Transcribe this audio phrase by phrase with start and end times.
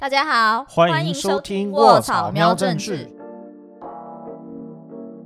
[0.00, 3.06] 大家好，欢迎收听卧草喵政治。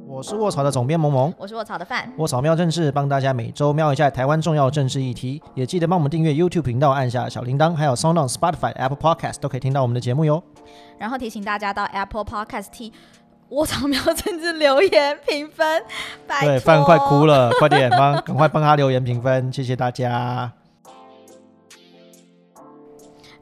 [0.05, 2.13] 我是卧草的总编萌萌，我是卧草的范。
[2.19, 10.43] 卧草喵政治帮大家每周瞄一下台湾重要政治议题，也记得帮我们订阅 YouTube 频道，按下小铃铛，还有 Sound On、Spotify、Apple Podcast 都可以听到我们的节目哟。
[10.99, 12.93] 然后提醒大家到 Apple Podcast 替
[13.51, 15.85] 卧草喵政治留言评分。
[16.41, 20.51] 对，范快哭了，快点帮，赶快帮他留言评分，谢谢大家。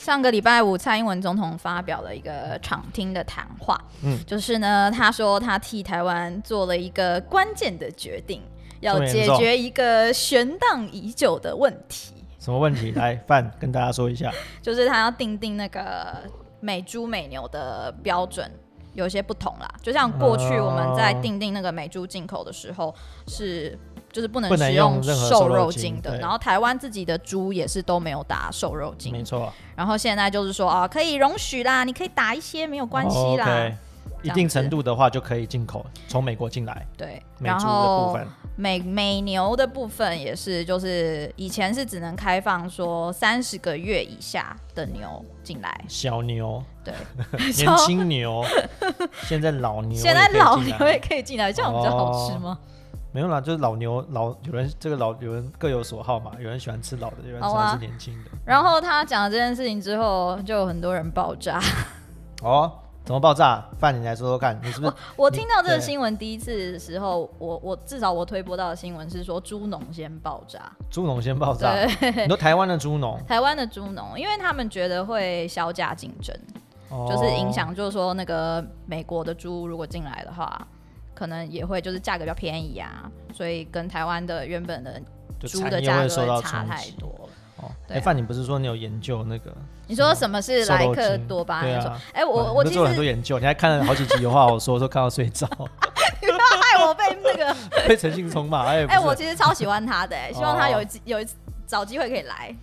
[0.02, 8.42] 上个礼拜五，蔡英文总统发表了一个场听的谈话，嗯，就是呢，他说他替台湾做了一个关键的决定，
[8.80, 12.14] 要解决一个悬荡已久的问题。
[12.40, 12.90] 什么问题？
[12.90, 18.50] 来，范跟大家说一下， 就是他要定定那个美猪美牛的标准。
[18.94, 22.94] 有些不同啦，就像过去我们在定定那个美猪进口的时候，
[23.26, 23.78] 是
[24.12, 29.52] 就是不能使用瘦肉精的，然后台湾自己的猪也是都没有打瘦肉精，没错。
[29.74, 33.72] 然后现在就是说啊，可以容许啦，你可以打一些没有关系啦。
[34.22, 36.86] 一定程度的话就可以进口，从美国进来。
[36.96, 38.16] 对，然后
[38.54, 46.94] 美美牛的部分也是，就是以前是只能开放说三十个月以下的牛进来，小牛，对，
[47.56, 48.44] 年轻牛，
[49.24, 52.56] 现在老牛，现在老牛也可以进来，这样比较好吃吗？
[53.12, 58.30] 没有啦，就是老牛老有人这个老有人各有所好嘛，有人喜欢吃老的，有人喜欢吃年轻的。
[58.44, 61.60] 然后他讲了这件事情之后，就有很多人爆炸。
[62.42, 62.72] 哦。
[63.04, 63.60] 怎么爆炸？
[63.80, 64.92] 范，你来说说看，你是不是？
[65.16, 71.84] 我听到这个新闻第一次的时候，我我至少我推播到的新闻是说猪农先爆炸，猪农先爆炸。
[71.84, 76.32] 你说台湾的猪农， 台湾的猪农，因为他们觉得会销价竞争，
[77.08, 80.64] 就是影响，就是说那个美国的猪如果进来的话，
[81.14, 85.00] 可能也会就是价格比较便宜啊，所以跟台湾的原本的
[85.40, 87.08] 猪的价格差太多。
[87.56, 89.54] 哦哎，范，你不是说你有研究那个？
[89.86, 91.74] 你说什么是莱克多巴胺？
[91.80, 95.46] 啊，哎，我我做了很多研究，你还看了好几集有话我说，说看到睡着。
[96.20, 98.64] 你不要害我被那个 被陈信聪骂。
[98.64, 101.26] 哎，哎，我其实超喜欢他的，哎，希望他有有一
[101.66, 102.54] 找机会可以来。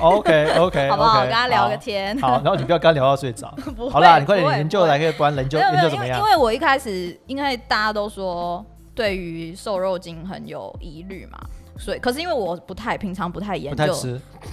[0.00, 1.22] OK OK，好不好？
[1.22, 2.16] 跟他聊个天。
[2.18, 3.52] 好，然后你不要跟他聊到睡着。
[3.90, 6.18] 好啦，你快点研究来，可以不然研究研究怎么样？
[6.18, 8.64] 因为我一开始因为大家都说
[8.94, 11.38] 对于瘦肉精很有疑虑嘛。
[11.78, 13.96] 所以，可是因为我不太平常不太研究，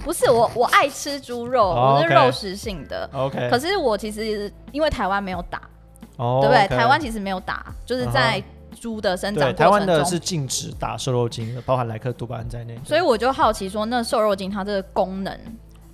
[0.02, 3.08] 不是我我爱吃猪肉，我是肉食性的。
[3.12, 5.60] OK，可是我其实因为台湾没有打，
[6.16, 6.66] 对不对？
[6.66, 12.78] 台湾其实没有打，就是在猪的生长对，台湾的是禁止打瘦肉精的，包含莱克多巴胺在内。
[12.84, 15.38] 所以我就好奇说，那瘦肉精它这个功能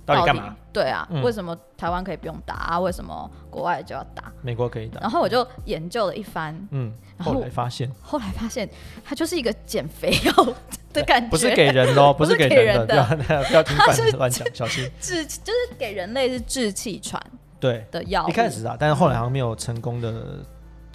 [0.05, 0.55] 到底干嘛？
[0.71, 2.79] 对啊，为什么台湾可以不用打啊？
[2.79, 4.31] 为什么国外就要打？
[4.41, 5.01] 美国可以打。
[5.01, 8.69] 然后我就研究了一番，嗯，后来发现，后来发现
[9.03, 10.53] 它就是一个减肥药。
[10.93, 14.89] 的感觉 不是给人哦， 不是给人的，不要不要听反乱讲，小心。
[14.99, 17.21] 治 就是给人类是治气喘
[17.59, 20.39] 对的药，一开始啊，但是后来好像没有成功的，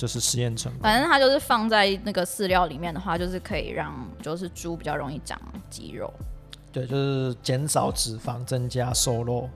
[0.03, 0.83] 就是实验成功。
[0.83, 5.41] 反正它就是放在那个饲料里面的话，就是可以让就是猪比较容易长
[5.71, 6.13] 肌肉。
[6.73, 9.49] 对，就是减少脂肪，增加瘦肉。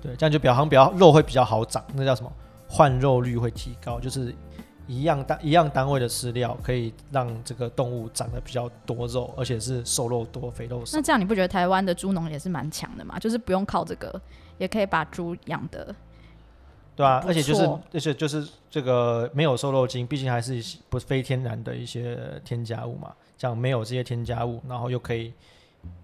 [0.00, 2.32] 对，这样就比较好像比较肉会比较好长，那叫什么？
[2.68, 4.34] 换肉率会提高，就是。
[4.88, 10.98] 一样单一样单位的饲料可以让这个动物长得比较多肉，而且是瘦肉多、肥肉少。
[10.98, 13.16] 那这样你不觉得台湾的猪农也是蛮强的吗？
[13.16, 14.20] 就是不用靠这个，
[14.58, 15.94] 也可以把猪养的，
[16.94, 23.12] 对啊，而且就是而且就是这个没有瘦肉精，毕竟还是不是非天然的一些添加物嘛。
[23.38, 25.32] 这样没有这些添加物，然后又可以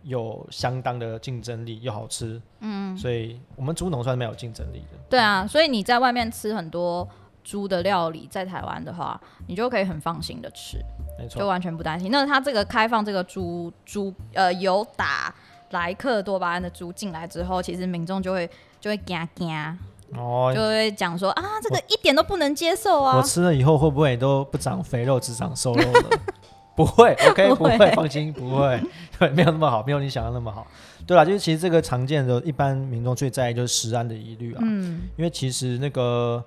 [0.02, 4.98] 有相当的竞争力，又好吃，嗯，所以我们猪农算是没有竞争力的。
[5.08, 7.08] 对啊，所以你在外面吃很多。
[7.44, 10.76] 猪的料理在台湾的话，你就可以很放心的吃，
[11.18, 12.10] 没错，就完全不担心。
[12.10, 15.34] 那它这个开放这个猪猪呃有打
[15.70, 19.78] 莱克多巴胺的猪进来之后，其实民众就会就会惊惊
[20.14, 23.16] 哦，就会讲说啊，这个一点都不能接受啊。
[23.16, 26.10] 我吃了以后会不会都不长肥肉，只长瘦肉了？
[26.76, 28.80] 不会，OK， 不会，放心，不会，
[29.18, 30.66] 对，没有那么好，没有你想的那么好。
[31.06, 36.44] 对啦，就是其实这个常见的，一般民众最在意就是食安的疑虑啊，嗯，因为其实那个。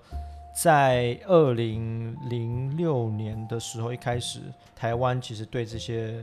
[0.53, 4.41] 在二零零六年的时候，一开始
[4.75, 6.21] 台湾其实对这些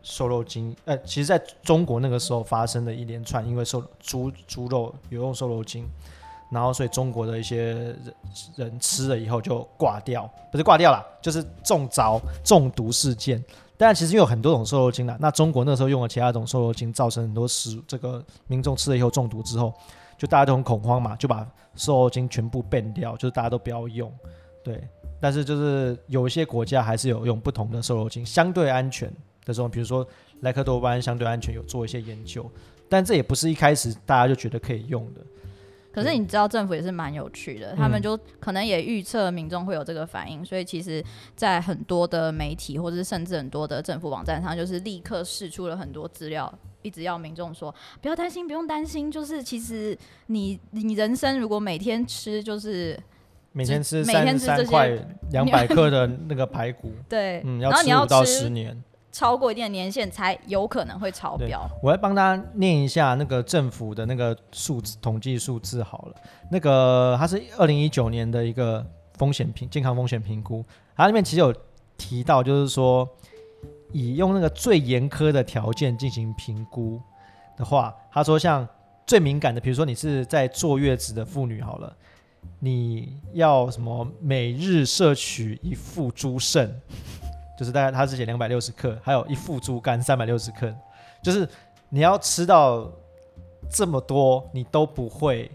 [0.00, 5.88] 瘦肉精，呃，其实在中国那个时候发生的一连串，因为瘦猪猪肉有用瘦肉精，
[6.52, 8.14] 然后所以中国的一些人
[8.56, 13.42] 人吃了以后就挂掉，不是挂掉了，就是中招中毒事件。
[13.76, 19.72] 但其实有很多种瘦肉精啦，那中国那时候用了其他种瘦肉精，造成很多食这个民众吃了以后中毒之后。
[20.18, 21.44] 就大家都很恐慌嘛，就把
[21.74, 24.12] 瘦肉精全部变掉，就是大家都不要用。
[24.62, 24.86] 对，
[25.20, 29.14] 但是就是有一些国家还是有用不同的瘦肉精，相对安全的
[29.46, 30.06] 这种，比如说
[30.42, 32.48] 莱克多巴胺相对安全，有做一些研究，
[32.88, 35.20] 但这也不是一开始大家就觉得可以用的。
[35.92, 41.04] 可是你知道政府也是蛮有趣的，他们嗯就可能也预测民众会有这个反应，所以其实，
[41.36, 46.52] 在很多的媒体或者是甚至很多的政府网站上，就是立刻释出了很多资料。
[46.82, 49.96] 一直要民众说不要担心，不用担心，就是其实
[50.26, 52.98] 你你人生如果每天吃就是
[53.52, 58.82] 每天吃每三天吃这些两百克的那个排骨，对，嗯，然后你要吃五到吃十年。
[59.12, 61.68] 超过一定的年限才有可能会超标。
[61.82, 66.14] 我来帮大家念一下那个政府的那个数字统计数字好了。
[66.50, 68.84] 那个它是二零一九年的一个
[69.18, 70.64] 风险评健康风险评估，
[70.96, 71.54] 它里面其实有
[71.96, 73.08] 提到，就是说
[73.92, 77.00] 以用那个最严苛的条件进行评估
[77.56, 78.66] 的话，他说像
[79.06, 81.94] 最敏感的，比如说你是在坐月子的妇女好了。
[82.58, 86.80] 你要什么每日摄取一副猪肾，
[87.58, 90.74] 就是大概它是写两百六十克，还有一副猪肝三百六十克，
[91.22, 91.48] 就是
[91.88, 92.90] 你要吃到
[93.70, 95.50] 这么多，你都不会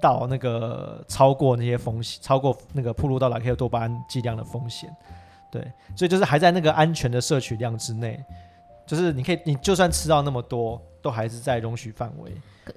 [0.00, 4.94] 到那个超过那些风险，超过那个铺路到莱克多巴胺剂量的风险。
[5.50, 5.62] 对，
[5.96, 8.22] 所以就是还在那个安全的摄取量之内，
[8.86, 12.32] 就是你可以，你就算吃到那么多，都还是在容许范围。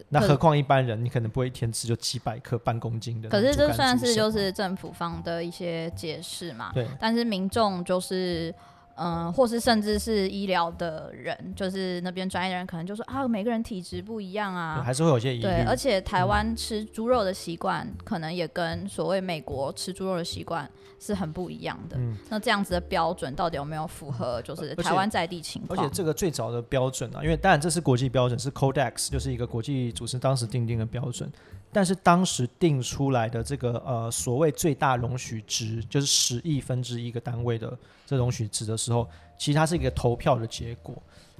[0.09, 3.55] 那何况一般人，你可能不会一天吃就几百克、半公斤的可是。
[3.55, 6.71] 这算是就是政府方的一些解释嘛？
[6.73, 8.53] 对但是民众就是，
[9.01, 14.81] 嗯、或是甚至是医疗的人，就是那边专业的人，可能就说啊，每个人体质不一样啊。
[14.85, 15.43] 还是会有些疑虑。
[15.43, 20.69] 对，而且台湾吃猪肉的习惯，可能也跟所谓美国吃猪肉的习惯
[20.99, 21.97] 是很不一样的。
[21.97, 25.79] 嗯那这样子的标准到底有没有符合就是台湾在地情况？
[25.79, 31.31] 而且这个最早的标准啊，因为当然这是国际标准，是 Codex，就是一个国际组织当时定定的标准。
[31.71, 39.07] 但是当时定出来的这个呃所谓最大容许值，就是十亿分之一个单位的这容许值的时候，
[39.37, 40.95] 其实它是一个投票的结果，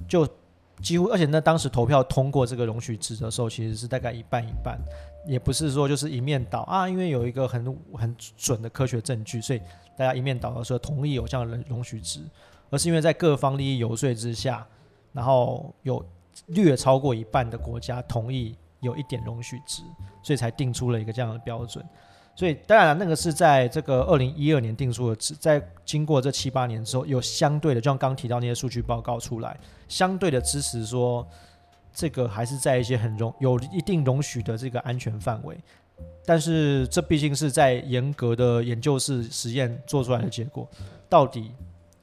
[0.08, 0.28] 就
[0.80, 4.78] 几乎而且呢，当时投票通过这个容许值的时候，其实是大概一半一半，
[5.26, 9.60] 也不是说就是一面倒啊，因为有一个很很准的科学证据，所以
[9.96, 12.20] 大家一面倒的说同意有这样的容许值。
[12.70, 14.66] 而是因为在各方利益游说之下，
[15.12, 16.02] 然后有
[16.46, 19.82] 略超过一半的国家同意有一点容许值，
[20.22, 21.82] 所以才定出了一个这样的标准。
[22.34, 31.26] 所以当然了，那个是在这个二零一二年定出的值，在经过这七八年之后，有相对的，就像刚提到那些数据报告出来，相对的支持说，
[31.92, 35.56] 这个还是在一些很容有一定容许的这个安全范围。
[36.24, 40.66] 但是这毕竟是在严格的研究室实验做出来的结果，
[41.08, 41.52] 到底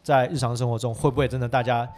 [0.04, 1.90] 在日常生活中会不会真的大家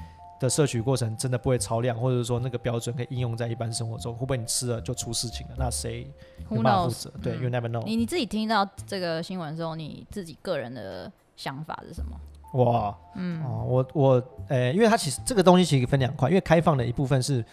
[0.42, 5.56] 的摄取过程真的不会超量，或者说那个标准可以应用在一般生活中，会不会你吃了就出事情了？
[5.56, 6.12] 那谁
[6.50, 7.10] 有办法负？
[7.22, 7.84] 对、嗯 y o u never know。
[7.86, 12.20] 你你自己听到这个新闻之后，你自己个人的想法是什么？
[12.54, 17.46] 我，嗯，哦，我我，呃，因为它其实这个东西其实分两块，因为开放的一部分是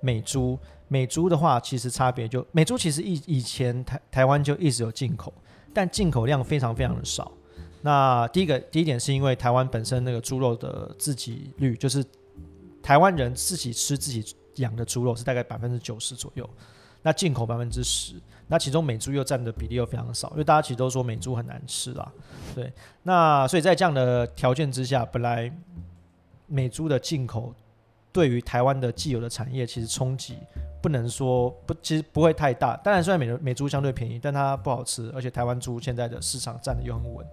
[0.00, 0.58] 美猪，
[0.88, 5.30] 美猪的话其实差别就美猪其实以以前台台湾就一直有进口，
[5.74, 7.30] 但进口量非常非常的少。
[7.82, 12.04] 那第一个第一点是因为台湾本身那个猪肉的自给率，就是
[12.82, 16.48] 台湾人自己吃自己养的猪肉是大概百分之九十左右，
[17.02, 18.14] 那进口百分之十，
[18.48, 22.12] 那其中美猪又占的比例又非常少，因为大家其实都说美猪很难吃啦，
[22.54, 22.72] 对，
[23.02, 25.50] 那所以在这样的条件之下，本来
[26.46, 27.54] 美猪的进口
[28.12, 30.36] 对于台湾的既有的产业其实冲击
[30.82, 32.76] 不能说不，其实不会太大。
[32.78, 37.24] 当然，虽然美美猪相对便宜，但它不好吃，而且台湾猪现在的市场占的又很稳，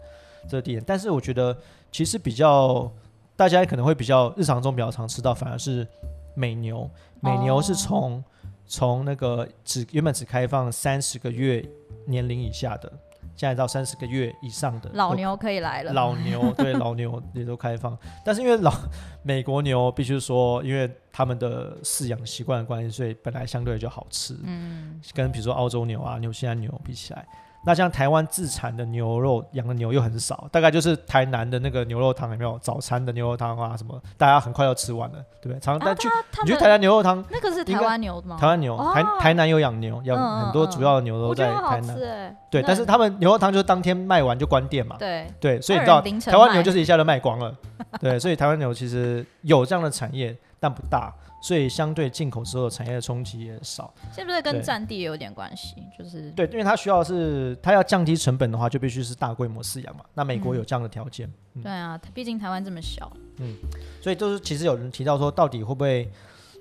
[0.48, 0.84] 这点。
[0.86, 1.58] 但是我觉得
[1.92, 2.92] 其实比较
[3.38, 5.88] 大家可能会比较日常中比较常吃到，反而是
[6.36, 6.90] 美牛。
[7.22, 8.22] 美牛是从、
[8.66, 11.64] 从那个只原本只开放三十个月
[12.06, 12.92] 年龄以下的，
[13.36, 18.74] 现在到三十个月以上的老牛可以来了，老牛 对老牛也都开放，但是因为老
[19.22, 24.36] 美国牛必须说，因为他们的饲养习惯的关系，所以本来相对就好吃。
[24.44, 27.28] 嗯，跟比如说澳洲牛啊、纽西兰牛比起来，
[27.68, 32.58] 那像台湾自产的牛肉养的牛又很少，大概就是台南的那个牛肉汤有没有？
[32.60, 35.60] 早餐的牛肉汤啊什么，大家很快要吃完了，对不对？
[35.60, 38.38] 常啊但去他你去台南牛肉汤，那个是台湾牛的吗？
[38.40, 41.98] 台湾牛哦台台南有养牛，养嗯很多嗯主要的牛都在台南。
[41.98, 44.96] 吃哎，对，但是他们牛肉汤就是当天卖完就关店嘛。
[44.98, 47.54] 对，对，所以你知道台湾牛就是一下就卖光了。
[48.00, 53.94] 对，所以台湾牛其实有这样的产业，但不大，所以相对进口之后产业的冲击也少。
[54.14, 55.76] 是不是跟占地也有点关系？
[55.98, 60.04] 就是对，因为它需要是它要降低成本的话，就必须是大规模饲养嘛。
[60.14, 63.56] 那美国嗯有这样的条件，嗯对啊，毕竟台湾这么小，嗯
[64.02, 66.12] 所以就是其实有人提到说，到底会不会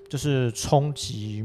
[0.08, 1.44] 就是冲击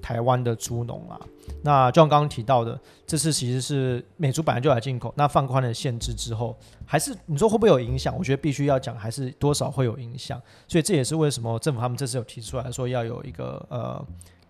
[0.00, 1.20] 台湾的猪农啊？
[1.62, 6.56] 那就像刚刚提到的，这次其实是美猪本来就来进口，那放宽了限制之后，
[6.86, 8.16] 还是你说会不会有影响？
[8.16, 10.40] 我觉得必须要讲，还是多少会有影响。
[10.66, 14.04] 所以这也是为什么政府他们这次有提出来说要有一个呃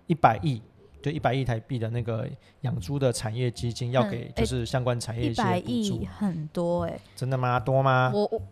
[0.06, 0.60] 一百亿
[1.02, 2.28] 就一百亿台币的那个
[2.60, 7.58] 养猪的产业基金，要给就是相关产业一百亿很多哎，真的吗？
[7.58, 8.10] 多吗？
[8.14, 8.42] 我我。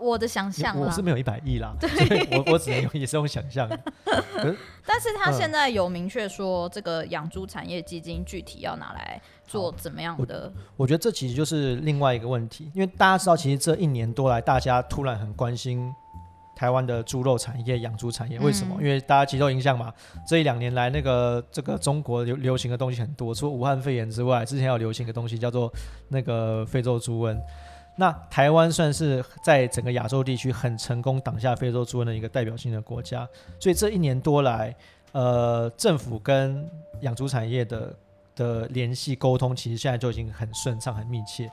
[0.00, 3.68] 我的想象，我是没有一百亿啦，对，我我只能用也是用想象。
[4.86, 10.50] 但是他现在有明确说，这个养猪产业基金具体要拿来做怎么样的？
[10.76, 15.92] 我觉得这其实就是另外一个问题，因为大家知道，其实这一年多来，大家突然很关心
[16.56, 18.76] 台湾的猪肉产业、养猪产业，为什么？
[18.80, 19.92] 因为大家接受影响嘛。
[20.26, 25.72] 这一两年来，那个这个中国流流行的东西很多，除了武汉肺炎之外，之前有流行的东西叫做
[26.08, 27.38] 那个非洲猪瘟。
[28.00, 33.28] 那台湾算是在整个亚洲地区很成功挡下非洲猪瘟的一个代表性的国家，
[33.58, 34.72] 所以这一年多来，
[35.10, 36.64] 呃，政府跟
[37.00, 37.96] 养猪产业的
[38.36, 41.50] 的联系沟通，其实现在就已经很顺畅、很密切。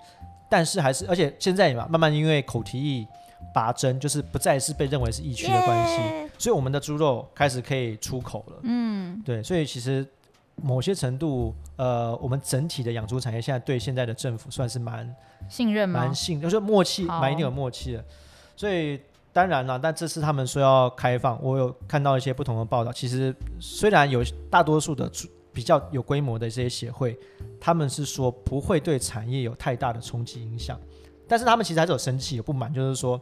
[0.48, 3.08] 但是还是，而且现在嘛，慢慢因为口蹄疫
[3.52, 8.60] 拔针，就是不再是被认为是疫区的关系，所以我们的猪肉开始可以出口了。
[8.62, 10.08] 嗯，对，所以其实。
[10.56, 15.14] 某些程度，呃，我们整体的养猪产业现在对现在的政府算是蛮
[15.50, 18.04] 信任、蛮信，就是默契，蛮一定有默契的。
[18.56, 19.00] 所以
[19.34, 22.92] 当然了，但这次他们说要开放，我有看到一些不同的报道。
[22.94, 25.12] 其实虽然有大多数的
[25.52, 27.18] 比较有规模的这些协会，
[27.60, 30.80] 他们是说不会对产业有太大的冲击影响，
[31.28, 33.20] 但是他们其实还是有生气、有不满，就是说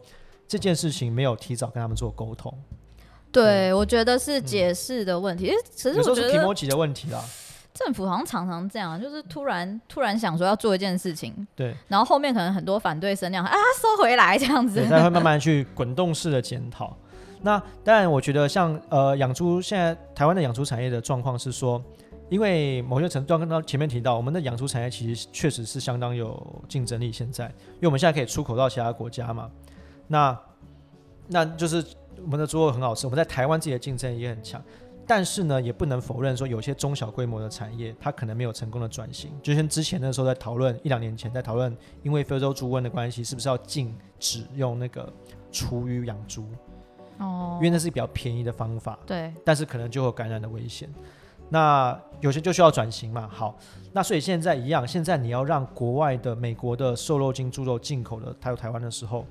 [0.48, 2.54] 这件事情没有提早跟他们做沟通。
[3.34, 5.52] 对，我觉得是解释的问题。
[5.76, 7.22] 其实我觉得提莫奇的问题啦。
[7.74, 16.96] 政府好像常常这样，就是突然突然想说要做一件事情，对，然后后面可能很多反对声量啊，收回来这样子，那会慢慢去滚动式的检讨。
[17.42, 21.84] 那当然，我觉得像呃养猪，现在台湾的养猪产业的状况是说，
[22.30, 27.12] 因为某些程度，刚刚前面提到，我们的养猪产业其实确实是相当有竞争力。
[27.12, 29.50] 现在，因为我们现在可以出口到其他国家嘛，
[30.08, 30.40] 那
[31.28, 31.84] 那就是。
[32.24, 34.62] 我们的猪肉很好吃，我们在台湾自己的竞争力也很强，
[35.06, 39.32] 但是呢，也不能否认说有些中小规模的产业，它可能没有成功的转型。
[39.42, 45.12] 就像之前的时候在讨论一两年前在讨论，因为非洲猪瘟的关系，是不是要禁止用那个
[45.52, 46.46] 厨余养猪？
[47.20, 48.98] 哦，因为那是比较便宜的方法。
[49.06, 50.90] 对，但是可能就有感染的危险。
[51.50, 53.30] 那有些就需要转型嘛。
[53.32, 53.58] 好，
[53.92, 59.26] 那所以现在一样，现在你要让国外的美国的瘦肉精猪肉进口的，它有台湾的时候。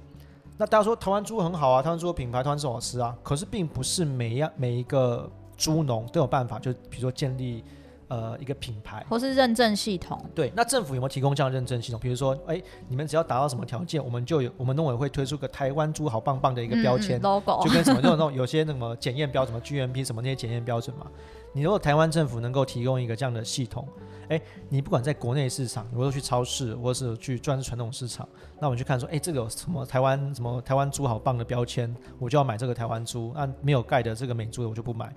[0.62, 3.12] 那大家说台湾猪很好啊，台湾猪的品牌，台湾猪好吃啊。
[3.20, 7.64] 可是并不是每样每一个猪农都有办法，就比如说建立
[8.12, 10.22] 呃一个品牌，或是认证系统。
[10.34, 11.98] 对，那政府有没有提供这样认证系统？
[11.98, 21.06] 比如说，哎，你们只要达到什么条件，我们就有我们农委会推出个台湾猪好棒棒的一个标签，logo，就跟什么那种那种有些什么检验标准，什么 GMP 什么那些检验标准嘛。
[21.54, 23.86] 你如果台湾政府能够提供一个这样的系统，
[24.28, 28.28] 哎，你不管在国内市场，如果去超市，或者是去专传统市场，
[28.58, 33.32] 那我们去看说，哎，这个有什么台湾什么台湾猪好棒的标签，我就要买这个台湾猪。
[33.34, 35.12] 那没有盖的这个美猪的，我就不买。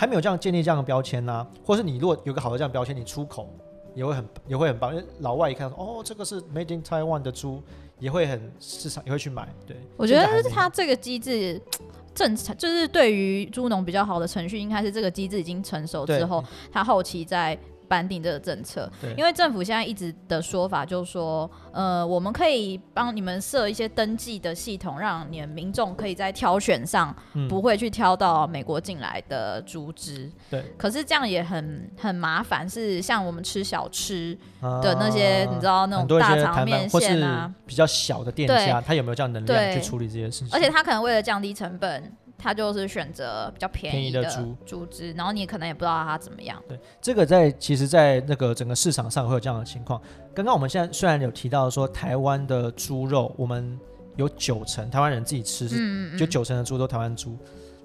[0.00, 1.46] 还没有这样建立这样的标签呢？
[1.62, 3.54] 或是你如果有个好的这样标签，你出口
[3.94, 7.62] 也会很也会很棒，因为老外一看说，哦，这个是 Made in Taiwan 的猪，
[7.98, 9.46] 也会很市场也会去买。
[9.66, 11.60] 对，我觉得它这个机制。
[12.12, 16.42] 正常就是对于猪农比较好的程序，应该是这个机制已经成熟之后，
[16.72, 17.56] 他后期再
[17.90, 18.88] 颁定这个政策。
[19.16, 27.12] 因为政府现在一直的说法就是说，呃，我们可以帮你们设一些登记的系统，让你们民众可以在挑选上
[27.48, 30.30] 不会去挑到美国进来的猪只。
[30.48, 30.64] 对。
[30.78, 40.48] 可是这样也很很麻烦，是像我们吃小吃的那些，你知道那种大肠面线啊，比较小的店家，他有没有这样能量去处理这些事情？
[40.52, 42.12] 而且他可能为了降低成本。
[42.40, 46.60] 他就是选择比较便宜的猪猪只，然后你可能也不知道它怎么样。
[46.66, 50.00] 对，这个在其实，在那个整个市场上会有这样的情况。
[50.34, 53.78] 刚刚我们现在虽然有提到说，台湾的猪肉，我们
[54.16, 57.36] 有九成台湾人自己吃是，就九成的猪都台湾猪，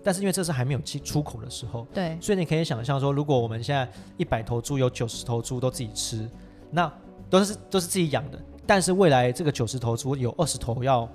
[0.01, 3.85] 但是因为这是还没有出出口的时候，对，所以你可以想象说，如果我们现在
[4.15, 6.29] 一百头猪有九十头猪都自己吃，
[6.71, 6.89] 那
[7.29, 11.09] 都是都是自己养的，但是未来这个九十头猪有二十头要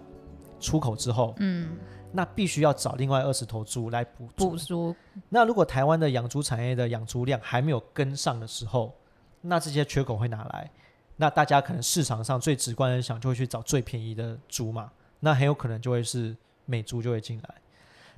[0.60, 1.70] 出口之后，嗯。
[2.12, 4.94] 那必须要找另外二十头猪来补补足。
[5.28, 8.94] 那如果台湾的养猪产业的养猪量还没有跟上的时候，
[9.40, 10.70] 那这些缺口会哪来？
[11.16, 14.90] 那大家可能市场上最直观的想就会去找最便宜的猪嘛。
[15.20, 17.54] 那很有可能就会是美猪就会进来。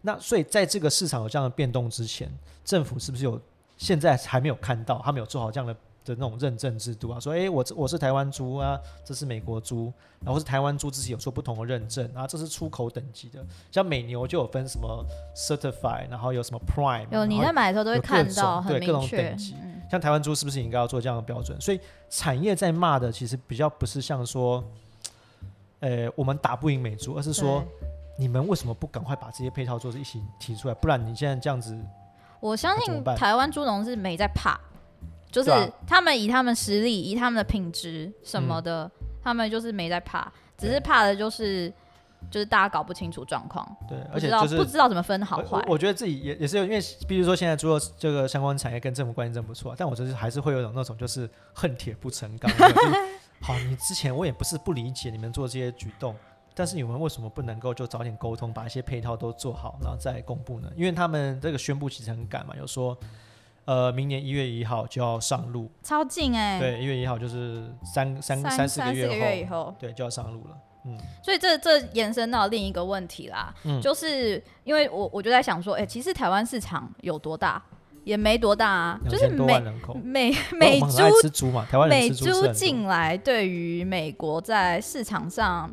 [0.01, 2.33] 那所以在这个市场有这样的变动之前，
[2.65, 3.41] 政府是不是有
[3.77, 5.77] 现在还没有看到，他没有做好这样的？
[6.05, 15.05] 的那种认证制度啊，说哎，我我是台湾猪啊，这是美国猪，然后是台湾猪自己有做不同的认证啊，这是出口等级的，像美牛就有分什么
[15.35, 19.55] certified，然后有什么 prime，有你在买的时候都会看到，对各种等级，
[19.91, 21.61] 像台湾猪是不是应该要做这样的标准？
[21.61, 21.81] 所以
[22.11, 24.63] 产业在骂的其实比较不是像说，
[25.81, 27.63] 呃，我们打不赢美猪，而是说
[28.17, 30.75] 你们为什么不赶快把这些配套做一起提出来？
[30.75, 31.79] 不然你现在这样子，
[32.41, 34.59] 我相信台湾猪农是没在怕。
[35.33, 35.51] 就是
[35.87, 38.89] 他们以他们实力，以他们的品质什么的，
[39.25, 41.73] 他们就是没在怕，只是怕的就是
[42.31, 45.65] 就是大家搞不清楚状况，对，而且就是不知道怎么分好坏。
[45.67, 52.53] 我觉得自己也也是有，因为比如说现在猪肉这个相关产业跟政府关系真不错，但我就是还是会有种那种就是恨铁不成钢。
[53.41, 56.15] 好，你之前我也不是不理解你们做这些举动。
[56.55, 60.71] 但是你们为什么不能够就早点沟通，把一些配套都做好，然后再公布呢？
[60.77, 62.95] 因为他们这个宣布其实很赶嘛，有说，
[63.65, 66.59] 呃，明年一月一号就要上路，超近哎。
[66.59, 70.57] 对，一月一号就是三三三四个月以后，对，就要上路了。
[70.85, 77.63] 嗯，所以这这延伸到另一个问题啦，就是因为我我就在想说，哎，其实台湾市场有多大？
[78.05, 79.47] 也没多大啊，就是美
[80.03, 81.53] 美 美猪
[81.89, 85.73] 美猪进来，对于美国在市场上。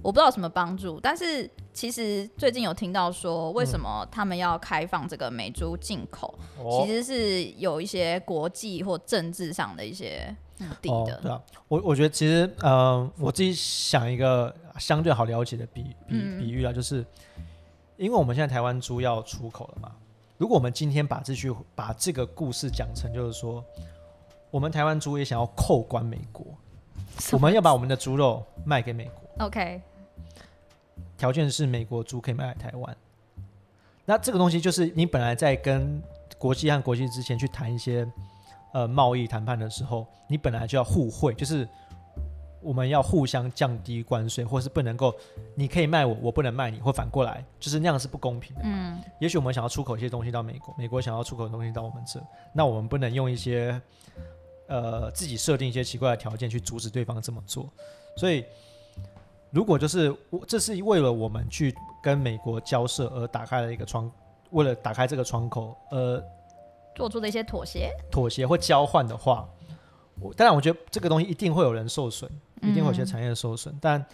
[0.00, 6.36] 我不知道什么帮助，但是其实最近有听到说，为什么他们要开放这个美猪进口，
[6.72, 11.20] 其实是有一些国际或政治上的一些目的的。
[11.22, 17.06] 对啊，我我觉得其实，呃，我自己想一个相对好了解的比比比喻啊，就是
[17.96, 19.92] 因为我们现在台湾猪要出口了嘛，
[20.36, 23.64] 如果我们今天把这句把这个故事讲成就是说，
[24.50, 26.44] 我们台湾猪也想要扣关美国，
[27.30, 29.46] 我们要把我们的猪肉卖给美国。
[29.46, 29.80] OK，
[31.18, 32.96] 条件是美国猪可以卖来台湾。
[34.06, 36.02] 那这个东西就是你本来在跟
[36.38, 38.10] 国际和国际之前去谈一些
[38.72, 41.68] 呃贸易谈判的时候，你本来就要互惠，就是
[42.62, 45.14] 我们要互相降低关税，或是不能够
[45.54, 48.62] 你可以卖我，我不能卖你，或反过来，就是那样是不公平的。
[48.64, 52.18] 嗯，也许我们想要出口一些东西到美国，美国想要出口的东西到我们这，
[52.54, 53.78] 那我们不能用一些
[54.68, 57.68] 呃自己设定一些奇怪的条件去阻止对方这么做，
[58.16, 58.42] 所以。
[59.50, 64.10] 如果就是我，这是为了我们去跟美国交涉而打开了一个窗，
[64.50, 66.22] 为了打开这个窗口而
[66.94, 69.48] 做出的一些妥协、妥协或交换的话，
[70.20, 74.04] 我当然我觉得这个东西一定会有人受损，一定会有些产业受损，但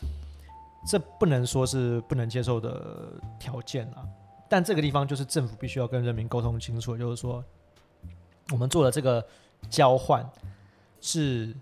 [0.86, 4.06] 这不能说是不能接受的条件啊。
[4.48, 7.42] 但这个地方就是政府必须要跟人民沟通清楚，就是说
[8.52, 9.26] 我们做的这个
[9.68, 10.24] 交换
[11.00, 11.52] 是。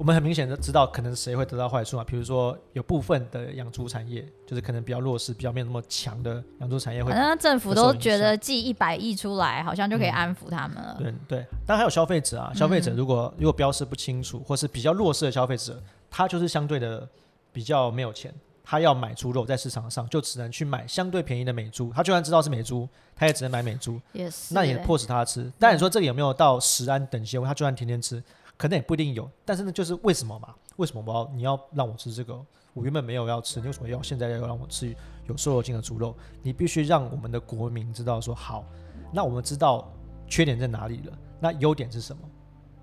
[0.00, 2.04] 我们很明显的知道，可能谁会得到坏处啊？
[2.04, 7.12] 比如说，有部分的养猪产业，就是可能比较弱势、比较没有那么强的养猪产业会。
[7.12, 10.96] 反正政府都觉得寄一百亿出来，好像就可以安抚他们了。
[10.98, 15.78] 对对，当然还有消费者啊，消费者如果如果标示不清楚，或是比较弱势的消费者，
[16.10, 17.06] 他就是相对的
[17.52, 18.32] 比较没有钱，
[18.64, 24.00] 他要买猪肉在市场上就只能去买相对便宜的美猪，他就算知道是美猪，他也只能买美猪。
[24.14, 24.54] 也是。
[24.54, 25.52] 那也迫使他吃。
[25.58, 27.36] 但你说这里有没有到食安等级？
[27.44, 28.22] 他就算天天吃。
[28.60, 30.54] 可能也不一定有，但是呢，就是为什么嘛？
[30.76, 32.38] 为什么我要你要让我吃这个？
[32.74, 34.94] 我原本没有要吃，你为什么要现在要让我吃
[35.26, 36.14] 有瘦肉精的猪肉？
[36.42, 38.66] 你必须让我们的国民知道说好，
[39.14, 39.90] 那我们知道
[40.28, 42.22] 缺点在哪里了，那优点是什么？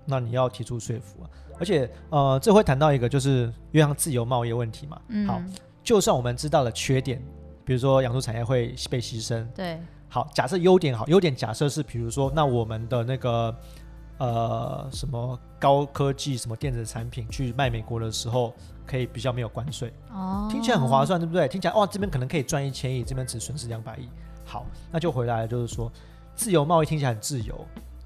[0.04, 1.30] 那你要提出说服啊！
[1.60, 5.00] 而且呃，这会谈到一个就是因为像自由贸易问题嘛。
[5.06, 5.28] 嗯。
[5.28, 5.40] 好，
[5.84, 7.22] 就算我们知道了缺点，
[7.64, 9.46] 比如说养猪产业会被牺牲。
[9.52, 9.78] 对。
[10.08, 13.56] 好，假设优点好，优点假设是比如说那我们的那个。
[14.18, 18.52] 呃，什么高科技、什么电子产品去卖美国的时候，
[18.86, 21.48] 可以比较没有关税，哦，听起来很划算，对不对？
[21.48, 24.08] 听起来哇，这边可能可以赚一千亿，这边只损失两百亿。
[24.44, 25.90] 好，那就回来了，就是说，
[26.34, 27.54] 自由贸易听起来很自由。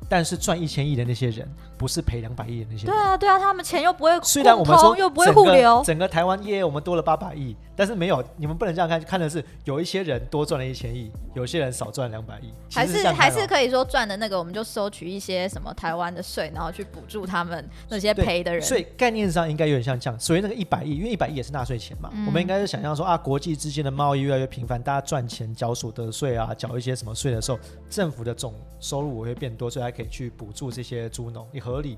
[0.09, 1.48] 但是赚一千亿的那些人，
[1.83, 2.95] 不是赔两百亿的那些人。
[2.95, 12.53] 对啊，对啊，他们钱又不会虽然我们说又不会互流，整个台湾业我们多了八百亿，但是没有，你们不能这样看，看的是有一些人多赚了一千亿，有些人少赚两百亿。
[12.73, 18.62] 还是还是可以说赚的那个，我们就收取一些什么台湾的税，然后去补助他们那些赔的人。
[18.62, 20.21] 所以概念上应该有点像这样。
[20.21, 27.59] 所以那个一百亿，因为一百亿也是纳税钱嘛，我们应该是想象说啊，国际之间的贸易越来越频繁，大家赚钱缴所得税啊，缴一些什么税的时候，
[27.90, 30.73] 政府的总收入会变多，所以还可以去补助。
[30.73, 31.96] 这些猪农也合合理，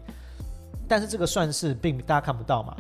[0.87, 2.77] 但是这个算是并大家看不到嘛？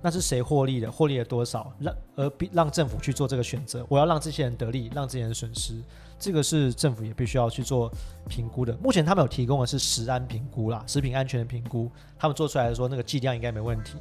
[0.00, 0.90] 那是谁获利的？
[0.90, 1.72] 获利了多少？
[1.78, 3.84] 让而让政府去做这个选择。
[3.88, 5.74] 我要让这些人得利，让这些人损失，
[6.18, 7.92] 这个是政府也必须要去做
[8.28, 8.74] 评估的。
[8.76, 13.96] 目前他们有提供的是食安评估啦，食品安全的评估，他们做出来的说那个剂量应该没问题。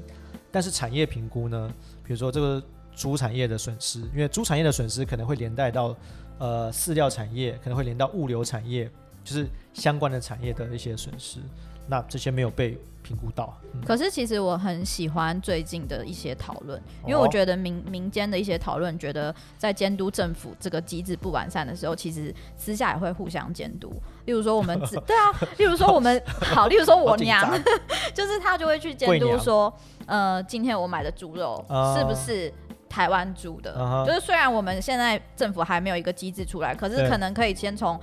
[0.51, 1.73] 但是产业评估呢？
[2.03, 2.63] 比如说这个
[2.95, 5.95] 猪产业的损失，因为猪产业的损失可能会连带到
[6.38, 8.89] 呃饲料产业，可能会连到物流产业。
[9.23, 11.39] 就是相关的产业的一些损失，
[11.88, 13.58] 那这些没有被评估到。
[13.86, 23.93] 可是其实我很喜欢最近的一些讨论，因为我觉得民民间的一些讨论，觉得在监督政府这个机制不完善的时候，其实私下也会互相监督。
[24.26, 27.50] 例如说我们 对啊，例如说我们好，例如说我 娘，
[28.13, 29.71] 就是他就会去监督说，
[30.08, 31.63] 呃，今天我买的猪肉
[31.95, 32.52] 是不是
[32.89, 34.04] 台湾猪的？
[34.08, 37.97] 就是虽然我们现在政府还没有一个机制出来，可是可能可以先从。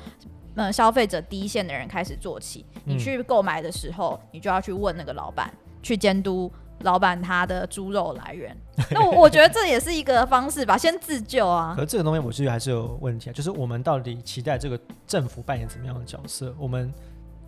[0.54, 2.64] 呃消费者第一线的人开始做起。
[2.84, 8.54] 你去购买的时候，你就要去问那个老板，去监督老板他的猪肉来源。
[8.90, 11.74] 那我我觉得这也是一个方式吧，先自救啊。
[11.76, 16.54] 可这个东西我觉得还是有问题啊，就是我们到底期待这个政府扮演怎么样的角色？
[16.58, 16.92] 我们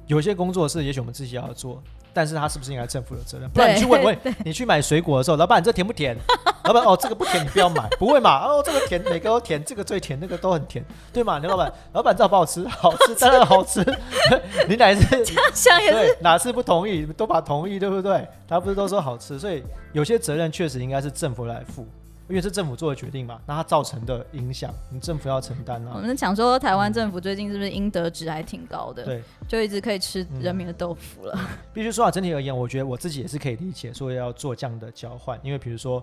[0.07, 1.83] 有些工作是也许我们自己要做。
[2.13, 3.47] 但是他是不是应该政府有责任？
[3.51, 6.17] 不然你去问问，你去买水果的时候，老板你这甜不甜？
[6.65, 7.87] 老板哦，这个不甜，你不要买。
[7.99, 8.43] 不会嘛？
[8.47, 11.39] 哦，这个甜， 每个都甜，这个最甜，那个都很甜，对吗？
[11.39, 12.67] 刘老板，老板知道不好吃？
[12.67, 13.85] 好吃，当然好吃。
[14.67, 15.25] 你哪是？
[15.53, 16.17] 想也是。
[16.23, 17.05] 哪次不同意？
[17.05, 18.27] 都把同意，对不对？
[18.49, 19.39] 他不是都说好吃？
[19.39, 21.87] 所以有些责任确实应该是政府来负。
[22.29, 25.93] 因为是政府做的决定嘛，那它造成的影响，你政府要承担啊。
[25.95, 29.05] 我们想说台湾政府最近是不是应得值还挺高的？
[29.05, 31.39] 对，就一直可以吃人民的豆腐了。
[31.73, 35.39] 必须说啊，整体而言，我觉得我自己也是可以理解，说要做这样的交换。
[35.43, 36.03] 因为比如说，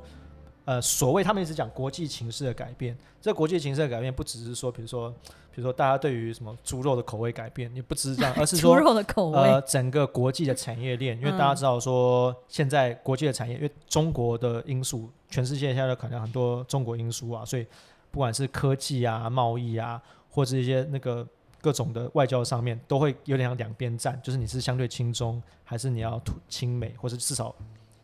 [0.66, 5.14] 呃，所谓他们一直讲国际形势的改变，这国际形势的改变不只是说，比如说。
[5.56, 17.66] 比如说，大家对于什么猪肉的口味改变，也不只是这样， 而是说，猪肉的口味，呃，整个国际的产业链，因为大家知道说，现在国际的产业，因为中国的因素，全世界现在都考量很多中国因素啊，所以
[18.12, 21.28] 不管是科技啊、贸易啊，或者一些那个
[21.60, 27.56] 各种的外交上面，都会有点像两边站，就是你是相对亲中，还是你要亲美，或者至少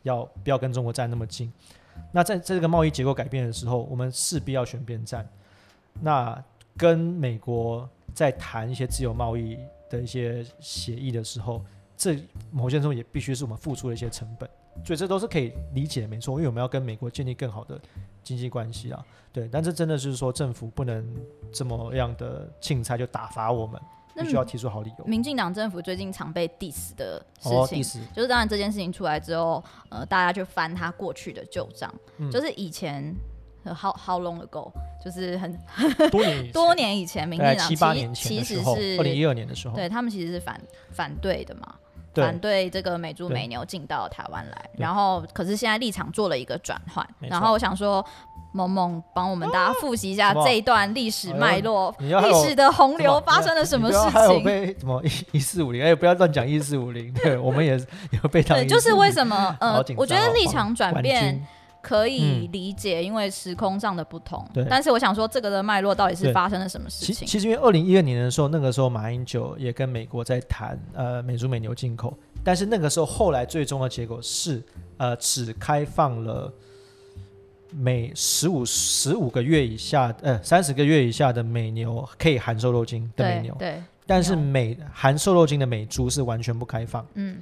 [0.02, 1.54] 要不要跟中国站那么近？
[2.12, 5.30] 那在在这个贸易结构改变的时候，我们势必要选边站。
[6.02, 6.44] 那
[6.76, 11.64] 跟美国在谈一些自由贸易的一些协议的时候，
[11.96, 12.18] 这
[12.50, 14.50] 某些时候也必须是我们付出的一些成本，
[14.84, 16.34] 所以这都是可以理解，没错。
[16.34, 17.80] 因为我们要跟美国建立更好的
[18.24, 19.48] 经济关系啊，对。
[19.52, 21.16] 但这真的是说政府不能
[21.52, 23.80] 这么样的钦差就打发我们，
[24.16, 25.06] 必须要提出好理由。
[25.06, 27.50] 民进党政府最近常被 diss 的事
[27.84, 31.94] 情，就是当然这件事情出来之后，呃，大家就翻他过去的旧账，
[32.32, 33.14] 就是以前。
[33.66, 34.72] How how long ago？
[35.04, 35.54] 就是很
[36.10, 40.60] 多年 多年以前，民进党七八年前其实是二零一二年的时候，对他们其实是反
[40.92, 41.76] 反对的嘛，
[42.22, 44.70] 反对这个美猪美牛进到台湾来。
[44.78, 47.08] 然后，可是现在立场做了一个转换。
[47.20, 48.06] 然后我想说，
[48.52, 54.10] 萌萌帮我们大家复习一下这一段历史脉络，历史的洪流发生了什么事情？
[54.12, 55.84] 还有被什么一一四五零？
[55.84, 57.14] 哎，不要乱讲一四五零。
[57.14, 57.78] 对，我们也
[58.12, 58.56] 也被他。
[58.56, 59.56] 对，就是为什么？
[59.60, 61.46] 呃，我觉得立场转变。
[61.82, 64.46] 可以理解，因为时空上的不同。
[64.54, 64.66] 对。
[64.70, 67.28] 但是我想说，这个的脉络到底是发生了什么事情？
[67.28, 72.14] 其实，因为二零一二年的时候，那个时候马英九也跟美国在谈呃美猪美牛进口，
[72.44, 74.62] 但是那个时候后来最终的结果是
[74.98, 76.54] 呃只开放了
[77.72, 83.82] 每十五十五个月以下呃三十个月以下的美牛可以含瘦肉精的美牛，对。
[84.06, 87.06] 但是美含瘦肉精的美猪是完全不开放。
[87.14, 87.38] 嗯。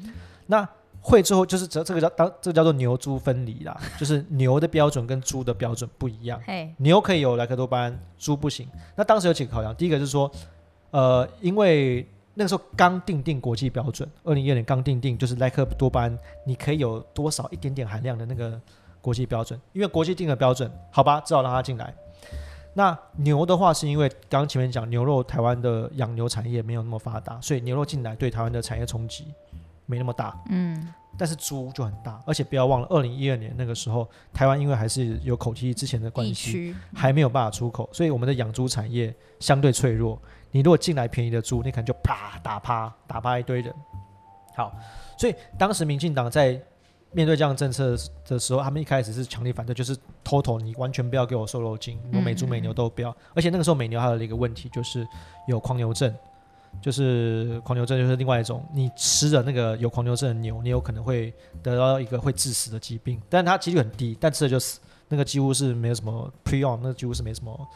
[0.46, 0.68] 那。
[1.08, 6.38] 会之后就是这这个叫当这个叫做牛猪分离啦，就是牛的标准跟猪的标准不一样。
[6.80, 8.68] 牛可以有莱克多巴胺，猪不行。
[8.94, 10.30] 那当时有几个考量，第一个是说，
[10.92, 18.60] 呃，因为那个时候刚定定国际标准，二零一二年刚定定，就是莱克多巴胺你可以有多少一点点含量的那个
[19.02, 21.94] 国际标准，因为国际定的标准，好吧，只好让它进来。
[22.74, 29.24] 那牛的话，是因为刚刚前面讲牛肉，台湾的养牛产业没有那么发达，所以牛肉进来对台湾的产业冲击。
[29.88, 40.22] 没那么大，嗯，但是猪就很大，而且不要忘了，二零一二年那个时候，台湾因为还是有口蹄之前的关系，还没有办法出口，所以我们的养猪产业相对脆弱。
[40.52, 43.74] 你如果进来便宜的猪，你可能就啪打趴打趴一堆人。
[44.56, 44.74] 好，
[45.18, 46.60] 所以当时民进党在
[47.14, 47.96] 面对这样政策
[48.28, 53.16] 的时候，他们一开始是强烈反对，就是偷偷你完全不要给我瘦肉精，我美猪美牛都不要。
[53.34, 55.08] 而且那个时候美牛还有一个问题，就是
[55.48, 56.14] 有狂牛症。
[56.82, 67.68] 就是狂牛症，就是另外一种，你吃的那个有狂牛症的牛，你有可能会得到一个会致死的疾病，但它几率很低，但吃了就死，那个几乎是没有什么 pre on，那几乎是没什么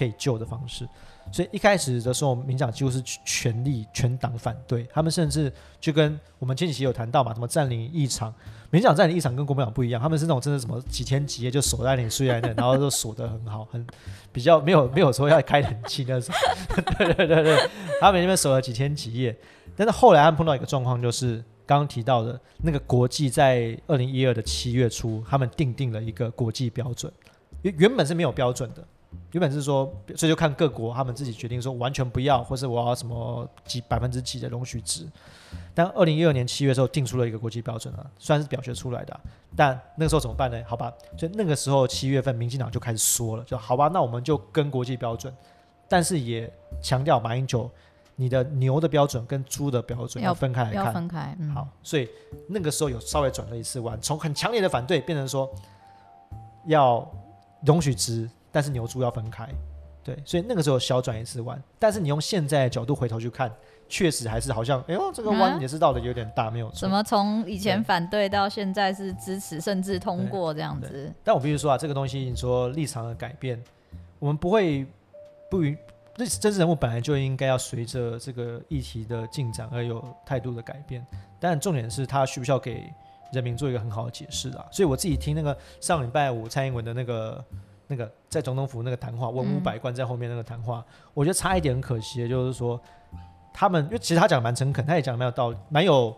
[0.00, 0.88] 可以救的方式。
[1.30, 8.34] 所以一开始的时候，民党几乎是全力全党反对，他们甚至就跟我们前几期有谈到嘛，什么占领一场，
[8.70, 13.86] 民党占领一场跟国民党不一样，他们是那种真的什么几天几夜就守在那里睡在那，然后都锁得很好，很
[14.32, 16.34] 比较没有没有说要开冷气那种，
[16.98, 19.36] 对对对对，他们那边守了几天几夜，
[19.76, 27.12] 但是后来他们碰到一个状况，就是刚刚提到的那个国际在二零一二的七月初，他们定定了一个国际标准，
[27.62, 28.84] 原原本是没有标准的。
[29.32, 29.84] 原本是说，
[30.16, 35.06] 所以就看各国他们自己决定说完全不要，或是我要什么几百分之几的容许值。
[35.74, 39.20] 但二零一二年七月的时候定出了一个国际标准啊，算是表决出来的。
[39.56, 40.60] 但那个时候怎么办呢？
[40.66, 45.32] 好吧，所以那个时候七月份，民进党就开始说了，就好吧，那我们就跟国际标准，
[45.88, 47.70] 但是也强调马英九，
[48.16, 51.36] 你的牛的标准跟猪的标准要分开来看，要分开。
[51.54, 52.08] 好，所以
[52.48, 55.48] 那个时候有稍微转了一次弯，从很强烈的反对变成说
[56.66, 57.08] 要
[57.64, 58.28] 容许值。
[58.52, 59.48] 但是牛猪要分开，
[60.02, 63.50] 对，所以那个时候小转一次弯，但是你用现在的角度回头去看，
[63.88, 66.76] 确实还是好像，哎呦，这个弯也是绕的有点大，没有错。
[66.76, 71.12] 什么从以前反对到现在是支持，甚至通过这样子。
[71.22, 73.62] 但我必须说啊，这个东西你说立场的改变，
[74.18, 74.86] 我们不会
[75.50, 75.76] 不允。
[76.16, 81.06] 这真实人物本来就应该要随着这个议题的进展而有态度的改变，
[81.38, 82.92] 但重点是他需不需要给
[83.32, 84.66] 人民做一个很好的解释啊？
[84.70, 87.42] 所以我自己听那个上礼拜五蔡英文的那个
[87.90, 92.80] 那个在总统府那个谈话，文武百官在后面那个谈话，我觉得差一点很可惜的就是说，
[93.52, 96.16] 他们因为其实他讲的蛮诚恳，他也讲的蛮有道理，蛮有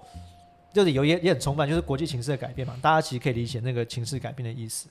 [0.70, 4.87] 就是有也也很充分，就是国际情势的改变嘛，大家其实可以理解那个情势改变的意思。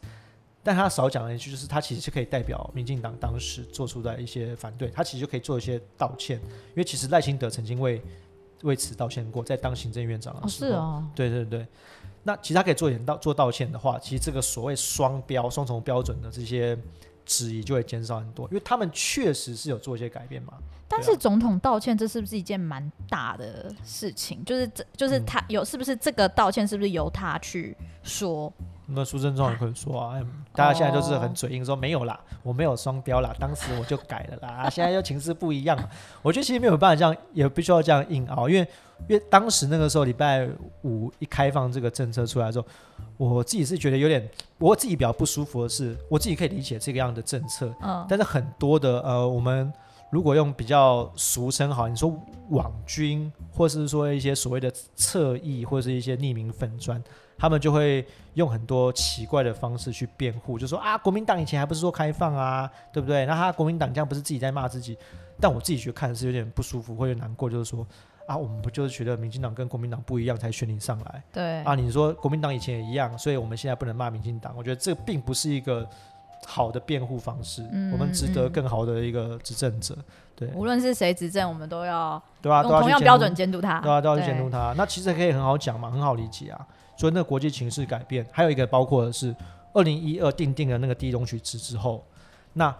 [0.63, 6.37] 但他少讲了一句，就是他其实是可以代表民进党当时做出的一些反对，他其实就可以做一些道歉，
[6.69, 8.01] 因为其实赖清德曾经为
[8.61, 11.65] 为此道歉过，在当行政院长的时候，是哦，对对对，
[12.23, 16.77] 那其实他可以做一点道做道歉的话，其实这个所谓双标、双重标准的这些
[17.25, 20.53] 质疑就会减少很多，因为他们确实是有做一些改变嘛。
[20.87, 24.43] 但是总统道歉，这是不是一件蛮大的事情？
[24.43, 28.51] 就是这就是他有是不是这个道歉是不是由他去说？
[28.87, 30.19] 那苏贞昌也可以说啊，
[30.53, 35.77] 大家现在都是很嘴硬，说没有啦，我没有双标啦，当时我就改了啦，现在又情势不一样，
[36.21, 38.67] 我觉得其实没有办法这样，也必须要这样硬熬，因为
[39.07, 40.47] 因为当时那个时候礼拜
[40.83, 42.67] 五一开放这个政策出来之后，
[43.17, 49.71] 我自己是觉得有点，我自己比较不舒服的是，我自己可以理解这个样的政策，嗯，但是很多的呃，我们
[50.11, 52.13] 如果用比较俗称好，你说
[52.49, 57.01] 网军，或是说一些所谓的侧翼，或者是一些匿名粉砖。
[57.41, 63.25] 他们就会用很多奇怪的方式去辩护，就说啊，国民党以前还不是说开放啊，对不对？
[63.25, 64.95] 那他国民党这样不是自己在骂自己？
[65.39, 67.83] 但我自己觉得看是有点不舒服，或者难过，就是说
[68.27, 71.23] 啊，我们不就是觉得民进党跟国民党不一样才选你上来？
[71.33, 74.53] 对啊，你说国民党以前也一样，所以我们现在不能骂民进党？
[74.55, 75.89] 我觉得这并不是一个
[76.47, 77.61] 好的辩护方式。
[77.91, 79.97] 我们值得更好的一个执政者。
[80.35, 83.79] 对，无论是谁执政，我们都要对啊，用同样标准监督他。
[83.81, 84.73] 对啊，都要去监督他。
[84.77, 86.67] 那其实可以很好讲嘛，很好理解啊。
[86.97, 89.35] 所以那国际情势改变，还有一个包括的是
[89.73, 92.05] 二零一二定定了那个第一容许值之后，
[92.53, 92.75] 那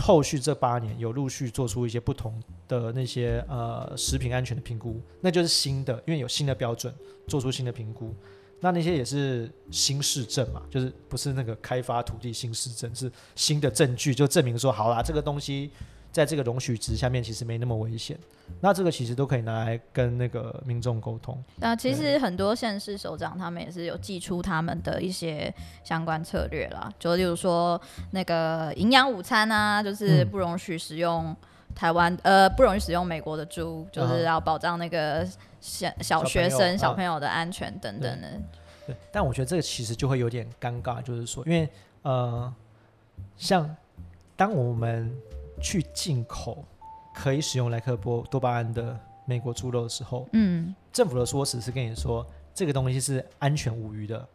[0.00, 6.92] 后续这八年有陆续做出一些不同的那些呃食品安全的评估，那就是新的，因为有新的标准，
[7.28, 8.14] 做出新的评估，
[8.60, 15.70] 那那些也是新市政嘛，就是不是那个开发土地新市政，是新的证据，就证明说好啦，这个东西。
[16.12, 18.18] 在这个容许值下面，其实没那么危险。
[18.60, 21.40] 那这个其实都可以拿来跟那个民众沟通。
[21.58, 31.32] 那其实很多县市首长他们也是有寄出他们的一些相关策略啦，就例如说那个营养午餐啊，就是不容许使用
[31.74, 35.26] 台湾呃，不容易使用美国的猪，就是要保障那个
[35.60, 38.28] 小小学生小朋友的安全等等的。
[38.86, 41.68] 对，但我觉得这个其实就会有点尴尬，就是说，因为
[42.02, 42.52] 呃，
[43.36, 43.74] 像
[44.36, 45.14] 当我们
[45.60, 46.64] 去进口
[47.14, 54.26] 可以使用莱克波多巴胺的美国猪肉的时候，嗯，政府的说辞是跟你说这个东西是安全无虞的，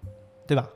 [0.47, 0.67] 对吧？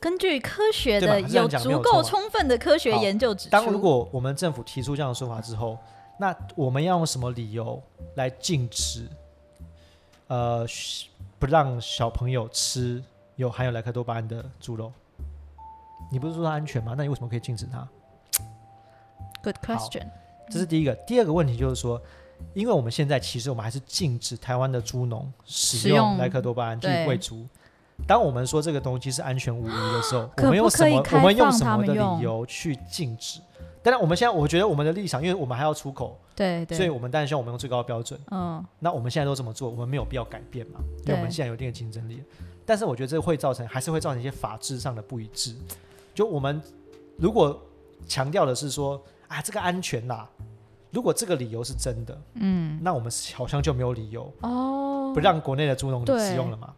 [0.00, 5.78] 根据科学的有足够充分的科学研究指出，当如果我们政府提出这样的说法之后，
[6.18, 7.80] 那我们要用什么理由
[8.16, 9.06] 来禁止？
[10.26, 10.66] 呃，
[11.38, 13.02] 不让小朋友吃
[13.36, 14.90] 有含有莱克多巴胺的猪肉？
[16.10, 16.94] 你不是说它安全吗？
[16.96, 17.86] 那你为什么可以禁止它
[19.42, 20.08] ？Good question，
[20.50, 20.94] 这是第一个。
[21.06, 22.00] 第二个问题就是说，
[22.54, 27.46] 因为我们现在其实我们还是禁止台湾的猪农使用莱克多巴胺去喂猪。
[28.06, 31.02] 当我们说这个东西是安全无虞的时候，我们用什么？
[31.12, 33.40] 我们用什么的理由去禁止？
[33.82, 38.18] 当然，我们现在我觉得我们的立场，因为我们还要出口，对，所以我们当然希望我们用最高标准。
[38.30, 40.80] 嗯，那我们现在都这么做，我们没有必要改变嘛？
[41.04, 42.22] 因为我们现在有一定的竞争力。
[42.64, 45.56] 但是我觉得这会造成，还是会造成一些法制上的不一致。
[46.14, 46.62] 就我们
[47.16, 47.60] 如果
[48.06, 49.02] 强调的是说。
[49.32, 50.28] 啊，这个安全啦！
[50.90, 56.70] 如果这个理由是真的，嗯，那我们好像就没有理由哦，不让国内的猪农使用了嘛。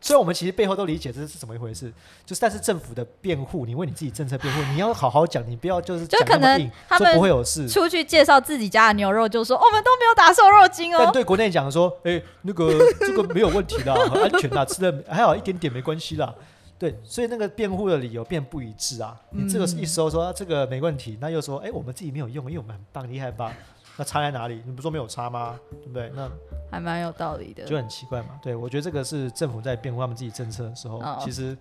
[0.00, 1.92] 所以，我们其实背后都理解这是怎么一回事。
[2.24, 7.68] 就是，但是政府的辩护，你为你自己政策辩护，你要好好讲，你不要就是就可能他们不会有事。
[7.68, 11.00] 出去介绍自己家的牛肉，就说我们都没有打瘦肉精哦。
[11.02, 16.34] 但对国内讲说，哎，那个这个没有问题的，很 安全的，吃的还好一点点没关系啦。
[16.78, 19.16] 对，所以那个辩护的理由变不一致啊！
[19.30, 23.52] 你这个一说说这个没问题，那又说哎，我们自己没有用，因为我们很棒，厉害吧？
[23.98, 24.62] 那差在哪里？
[24.64, 25.58] 你不说没有差吗？
[25.82, 26.10] 对不对？
[26.14, 26.30] 那
[26.70, 28.28] 还蛮有道理的，就很奇怪嘛。
[28.40, 31.54] 对，我觉得这个是政府在辩护他们自己政策的时候，其实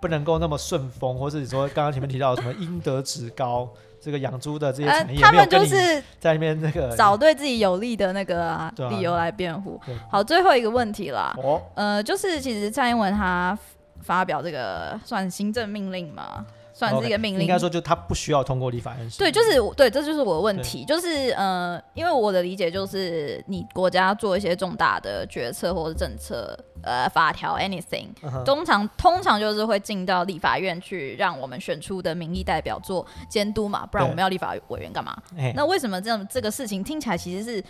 [0.00, 3.68] 不能够那么顺风，或是你说刚刚前面提到什么应得值高，
[4.00, 9.80] 这个养猪的这些产业，他们就是在那边那个找对自己有利的那个理由来辩护。
[10.08, 11.36] 好，最后一个问题啦，
[11.74, 13.58] 呃，就是其实蔡英文他。
[14.04, 16.44] 发表这个算行政命令嘛？
[16.90, 17.42] 算是一个命令。
[17.42, 19.08] 应该说，就他不需要通过立法院。
[19.18, 20.84] 对，就是对，这就是我的问题。
[20.84, 28.08] 就是呃，因为我的理解就是，你国家做一些重大的决策或者政策，呃，法条 anything，
[28.44, 35.16] 通常通常就是会进到立法院去，让我们选出的民意代表做监督嘛，不然我们要立法委员干嘛？
[35.54, 37.64] 那为什么这样这个事情听起来其实是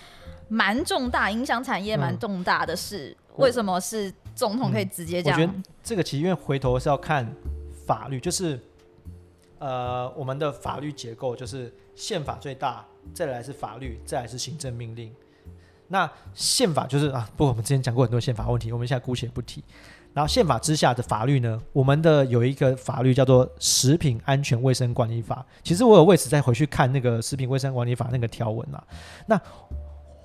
[0.48, 3.16] 蛮重大，影响产业蛮重大的事？
[3.36, 5.40] 为什么是总统可以直接这样？
[5.40, 7.30] 我觉得这个其实因为回头是要看
[7.86, 8.58] 法律，就是。
[9.62, 15.14] 呃，我们的法律结构就是宪法最大，再来是法律，再来是行政命令。
[15.86, 19.62] 那宪法就是啊，不，我们之前讲过很多宪法问题，我们现在姑且不提。
[20.12, 25.46] 然后宪法之下的法律呢，我们的有一个法律叫做《食品安全卫生管理法》。
[25.62, 28.82] 其实我有为此再回去看那个《食品卫生管理法》那个条文啊，
[29.26, 29.40] 那。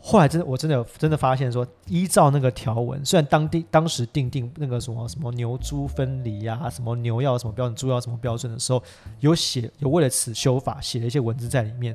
[0.10, 8.82] 后来真的，我真的真的发现说，依照那个条文，虽然当地当时定定那个什么什么牛猪分离呀，什么牛要什么标准，猪要什么标准的时候，
[9.20, 11.94] 有写有为了此修法写了一些文字在里面，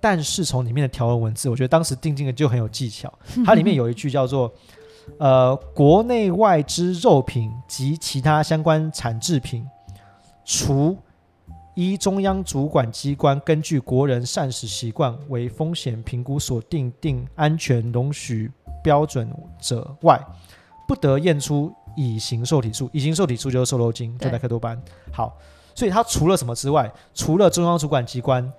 [0.00, 3.12] 但是从里面的条文文字，我觉得当时定定的就很有技巧。
[3.44, 4.50] 它里面有一句叫做
[5.20, 9.68] “呃，国内外之肉品及其他相关产制品，
[10.46, 10.96] 除”
[11.78, 18.50] 一中央主管机关根据国人膳食习惯为风险评估所定定安全容许
[18.82, 20.20] 标准者外，
[20.88, 22.90] 不得验出乙型受体素。
[22.92, 24.76] 乙型受体素就是瘦肉精，就在克多班。
[25.12, 25.38] 好，
[25.72, 28.52] 所以它除了什么之外，除了中央主管机关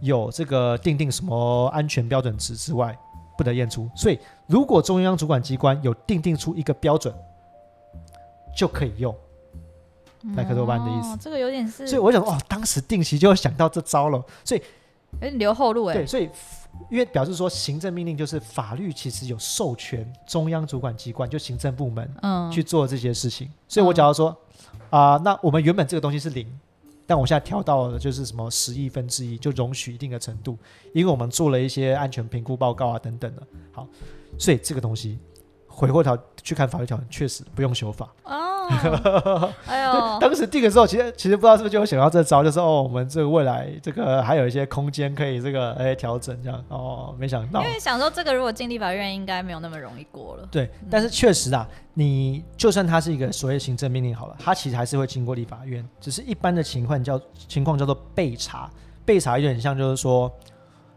[0.00, 2.96] 有这个定定什么安全标准值之外，
[3.36, 3.90] 不得验出。
[3.94, 7.14] 所以如果中央主管机关有定定出一个标准，
[8.56, 9.14] 就可以用。
[10.36, 14.62] 莱克多巴胺的意思，这个有点是，所以我想哦，当时定期就想到这招了，所以
[15.20, 16.28] 哎留后路哎，对，所以
[16.90, 22.50] 因为表示说行政命令就是法律其实有授权中央主管机关就行政部门嗯。
[22.50, 24.36] 去做这些事情，所以我假如说
[24.90, 26.46] 啊，那我们原本这个东西是零，
[27.06, 30.56] 但我现在调到了就是什么十亿分之一，就容许一定的程度，
[30.92, 33.86] 因为我们做了一些安全评估报告啊等等的，好，
[34.38, 35.18] 所以这个东西
[35.68, 38.12] 回过头去看法律条文，确实不用修法
[38.68, 39.54] 啊。
[39.66, 40.18] 哎呦！
[40.20, 47.62] 当时定的时候，其实其实不知道是不是就会想到这招，就是哦，我们这个未来这个还有一些空间可以这个哎调整这样哦，没想到。
[47.62, 50.48] 因为想说这个如果进立法院应该没有那么容易过了。
[50.50, 58.70] 对，但是确实啊，你就算它是一个所谓行政命令好了，它其实还是会经过立法院，只是一般的情况叫情况叫做备查，
[59.04, 60.30] 备查有点像就是说，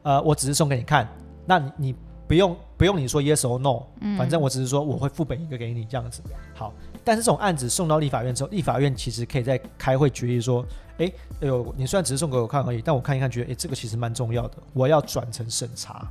[0.03, 1.07] 呃，我只是送给你看，
[1.45, 1.95] 那你你
[2.27, 3.83] 不用不用你说 yes or no，
[4.17, 6.21] 反正我只是说我会副本一个给你这样子，
[6.53, 6.73] 好。
[7.07, 10.61] 但是这种案子送到立法院之后，立法院其实可以在开会决议说
[10.99, 16.05] ：“哎，哎呦，你虽然只是送给我看而已，但我看一看，觉得哎，这个其实蛮重要的，我要转成审查。”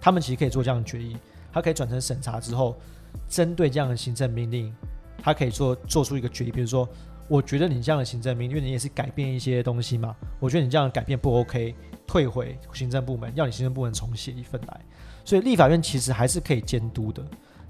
[0.00, 1.18] 他们其实可以做这样的决议，
[1.52, 2.74] 他可以转成审查之后，
[3.28, 4.74] 针对这样的行政命令，
[5.22, 6.88] 他可以做做出一个决议，比如说，
[7.28, 11.74] 我觉得你这样的行政命令，因为你也是改变一些东西嘛，我觉得你这样的改变不 OK，
[12.06, 14.80] 退回行政部门，要你行政部门重写一份来。
[15.26, 17.22] 所以立法院其实还是可以监督的，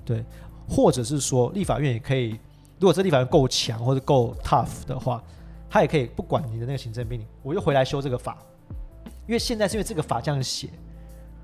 [0.05, 0.25] 对，
[0.69, 2.39] 或者是说立法院也可以。
[2.81, 5.23] 如果这地方够强或者够 tough 的话，
[5.69, 8.39] 他也可以不管你的那个行政命令，我又回来修这个法。
[9.27, 10.71] 因为现在是因为这个法这样写，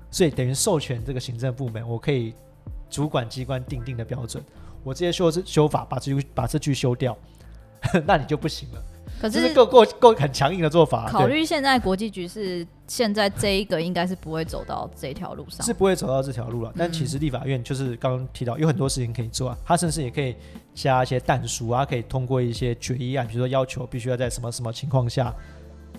[0.09, 2.33] 所以等于授权这个行政部门，我可以
[2.89, 4.43] 主管机关定定的标准，
[4.83, 7.15] 我直接修这修法，把这句把这句修掉，
[8.07, 8.83] 那你就不行了。
[9.21, 11.07] 可是 够够够很强硬的做法。
[11.11, 16.71] 考虑现在国际局势，现在这一个应该是不会走到这条路上，是不会走到这条路了。
[16.77, 19.57] 但其实立法院就是刚刚提到，有很多事情可以做啊。
[19.65, 20.35] 他甚至也可以
[20.73, 25.33] 加一些弹书啊，可以通过一些决议案，比如说要求必须要在什么什么情况下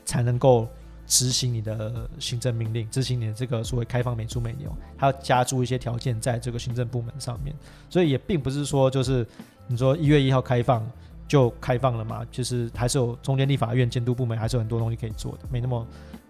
[0.05, 0.68] 才能够
[1.07, 7.55] 执行你的行政命令，执行你的这个所谓开放美猪美牛，还要加注一些条件在这个行政部门上面。
[7.90, 9.27] 所以也并不是说就是
[9.66, 10.88] 你说一月一号开放。
[11.29, 15.85] 就开放了嘛，就是还是有中间立法院监督部门，还是有很多东西可以做的，没那么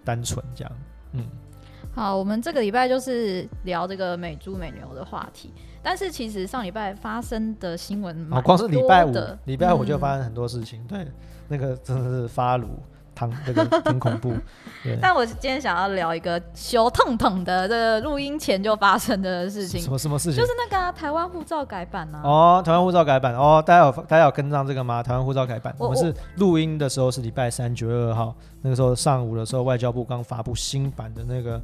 [0.06, 0.72] 单纯这样。
[1.12, 1.24] 嗯，
[1.92, 9.12] 好，我们这个礼拜就是聊这个美猪美牛的话题，但是其实上礼拜发生的新闻，哦，光是礼拜五，
[9.46, 11.06] 礼拜五就发生很多事情，对，
[11.48, 12.68] 那个真的是发炉。
[13.16, 14.34] 唐 那个很恐怖，
[15.00, 19.80] 但我今天想要聊一个羞痛痛的，这个录音前就发生的事情。
[19.80, 20.38] 什么什么事情？
[20.38, 22.20] 就是那个台湾护照改版呢。
[22.22, 25.02] 哦，台湾护照改版哦，大家有大家有跟上这个吗？
[25.02, 31.62] 台湾护照改版，我们是录音的时候是礼拜三九月二号，那个时候上午的时候，外交部刚发布新版的那个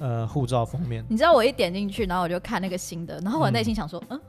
[0.00, 1.04] 呃护照封面。
[1.08, 4.20] 你知道我一点进去，然后我就看那个新的，然后我内心想说，嗯。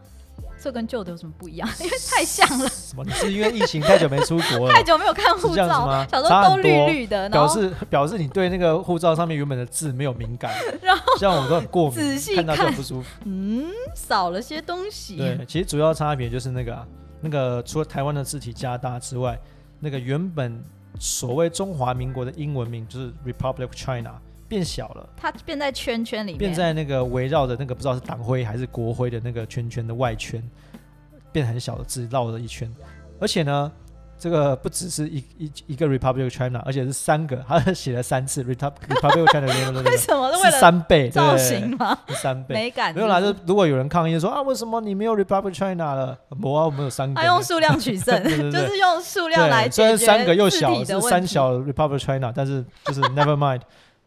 [0.66, 1.70] 这跟旧的有什么不一样？
[1.80, 2.68] 因为太像了。
[2.68, 3.04] 什么？
[3.06, 4.74] 你是因为疫情太久没出国了？
[4.74, 6.04] 太久没有看护照吗？
[6.12, 10.52] 小时候都绿绿的，表示表示你对那个护照上面原本的字没有敏感。
[10.82, 13.08] 然后像我都很过敏，仔细看到就不舒服。
[13.26, 15.18] 嗯，少了些东西。
[15.18, 16.88] 对，其实主要差别就是那个啊
[17.22, 19.40] 那个除了台湾的字体加大之外，
[19.80, 20.64] 那个原本
[21.00, 30.42] 所谓中华民国的英文名就是 Republic of China 变小了，它变在圈圈里面，变在那个围绕着那个不知道是党徽还是国徽的那个圈圈的外圈，
[31.32, 32.72] 变很小的字绕了一圈，
[33.20, 33.72] 而且呢。
[34.18, 39.46] 这个不只是一一一个 Republic of China，而且是三个，他写了三次 Republic of China。
[39.84, 40.32] 为什么？
[40.32, 42.00] 为了三倍造型吗？
[42.22, 42.96] 三倍美感。
[42.96, 46.18] 没有啦，就如果有人抗议说啊，为什么你没有 Republic of China 了？
[46.42, 47.20] 我啊，我们有三个。
[47.20, 53.64] 他用数量取胜， 就是用数量来虽然三个又小，是三小 Republic of China，但是就是 Never mind。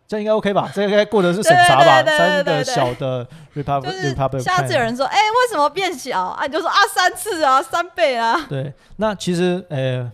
[0.09, 0.71] 这应该 OK 吧？
[0.75, 2.03] 这应该过的是审查吧？
[2.03, 4.41] 三个小的 Republic Republic。
[4.41, 6.47] 下次有人说，哎，为什么变小啊？
[6.47, 8.41] 你就说啊，三次啊，三倍啊。
[8.49, 10.11] 对，那其实，呃，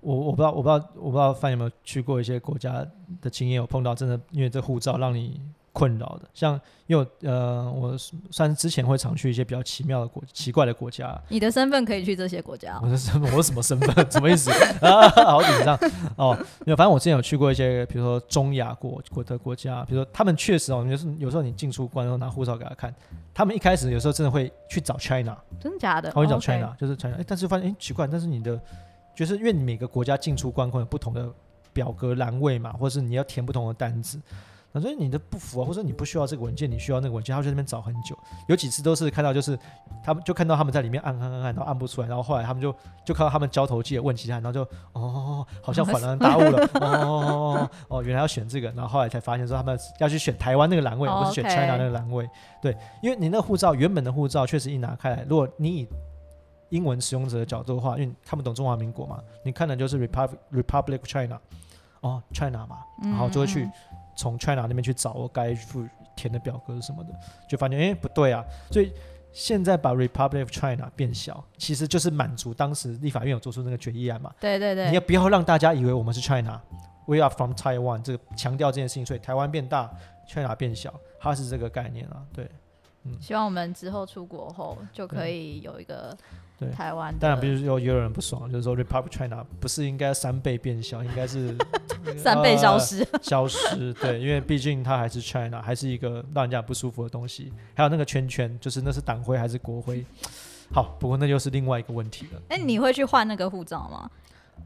[0.00, 2.84] 我我不知道，我不知道，我不知道范有没有去过一些国家
[3.20, 5.40] 的经验，有碰到真的因为这护照让你。
[5.74, 7.98] 困扰的，像因为呃，我
[8.30, 11.20] 算是之前会常去一些比较奇妙的国、奇怪的国家。
[11.28, 12.78] 你的身份可以去这些国家？
[12.80, 14.10] 我的身份， 我什么身份？
[14.10, 15.08] 什么意思 啊？
[15.24, 15.76] 好紧张
[16.16, 16.32] 哦！
[16.64, 22.94] 没有，反正我之前有去过一些，比如说中亚国国的国家，比如说他们确实哦，就是有时候你进出关，然后拿护照给他看，
[23.34, 26.08] 他们一开始有时候真的会去找 China，真的假的？
[26.12, 27.16] 会找 China，就是 China。
[27.18, 28.56] 哎，但是发现哎奇怪，但是你的
[29.12, 31.28] 就是因为你每个国家进出关会有不同的
[31.72, 34.20] 表格栏位嘛，或者是你要填不同的单子。
[34.80, 38.18] 所以你的不符啊，或者你不需要这个文件，你需要那个文件，他就在那边找很久。
[38.48, 39.56] 有几次都是看到，就是
[40.02, 52.28] 他们就看到他们在里面按按按按，然后按不出来，然后后来他们就就看到他们交头接耳问其他人，然后就哦，好像 恍然大悟了，哦哦，原来要选这个，然后后来才发现说他们要去选台湾那个栏位，不是选 China 那个栏位。
[52.60, 55.88] 对，因为你那个护照原本的护照确实一拿开来，如果你以
[56.70, 61.38] 英文使用者的角度的话，因为看不懂中华民国嘛，你看的就是 Republic Republic China，
[62.00, 63.70] 哦，China 嘛，然后就会去。
[64.16, 65.86] 从 China 那边去找我该付
[66.16, 67.10] 填的表格什么的，
[67.48, 68.92] 就发现哎不对啊，所以
[69.32, 74.32] 现在把 Republic of China 变小，其实就是满足当时立法院有做出那个决议案嘛。
[74.40, 74.88] 对对对。
[74.88, 79.90] 你要不要让大家以为我们是 China，We are from Taiwan，这个强调这件事情，所以台湾变大
[80.28, 82.22] ，China 变小，它是这个概念啊。
[82.32, 82.48] 对，
[83.02, 83.20] 嗯。
[83.20, 86.16] 希望我们之后出国后就可以有一个。
[86.56, 91.56] 对台湾，当然，比如有也有人不爽，就是说 Republic China 不是应该三倍变小，应该是
[92.16, 93.92] 三倍消失，消失。
[93.94, 97.52] 对，因为毕竟它还是 China，还是一个让人家不舒服的东西。
[97.74, 100.04] 还有那个圈圈，就是那是党徽还是国徽？
[100.72, 102.40] 好，不过那又是另外一个问题了。
[102.50, 104.08] 哎，你会去换那个护照吗？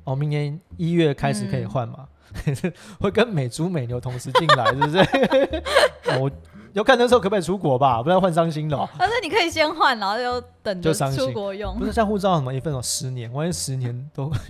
[0.05, 2.07] 哦，明年一月开始可以换吗？
[3.01, 4.99] 会跟美猪美牛同时进来，是不是？
[6.21, 6.31] 我。
[6.73, 8.89] 要看那时候可不可以出国吧，不然换伤心了。
[8.99, 11.79] 但是你可以先换，然后就等着出国用。
[11.79, 14.31] 不是像护照什么一份哦，十年，万一十年都。